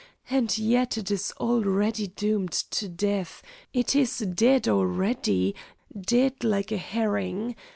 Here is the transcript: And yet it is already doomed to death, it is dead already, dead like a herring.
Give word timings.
And 0.31 0.57
yet 0.57 0.97
it 0.97 1.11
is 1.11 1.31
already 1.39 2.07
doomed 2.07 2.53
to 2.71 2.89
death, 2.89 3.43
it 3.71 3.95
is 3.95 4.17
dead 4.33 4.67
already, 4.67 5.53
dead 5.95 6.43
like 6.43 6.71
a 6.71 6.77
herring. 6.77 7.55